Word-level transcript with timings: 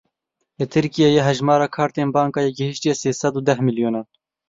Li 0.59 0.65
Tirkiyeyê 0.73 1.21
hejmara 1.27 1.67
kartên 1.75 2.09
bankayê 2.15 2.51
gîhiştiye 2.57 2.93
sê 3.01 3.11
sed 3.19 3.33
û 3.39 3.41
deh 3.47 3.59
milyonan. 3.67 4.05